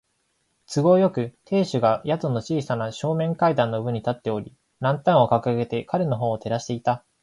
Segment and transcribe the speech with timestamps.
[0.65, 7.05] 都合よく、亭主が宿の小さな正面階段の上に立っており、ランタンをかかげて彼のほうを照らしていた。